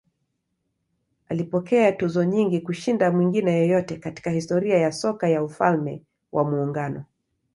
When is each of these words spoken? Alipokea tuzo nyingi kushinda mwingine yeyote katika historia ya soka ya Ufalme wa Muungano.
Alipokea 1.29 1.91
tuzo 1.91 2.23
nyingi 2.23 2.59
kushinda 2.61 3.11
mwingine 3.11 3.51
yeyote 3.51 3.95
katika 3.97 4.29
historia 4.29 4.77
ya 4.77 4.91
soka 4.91 5.29
ya 5.29 5.43
Ufalme 5.43 6.03
wa 6.31 6.43
Muungano. 6.43 7.05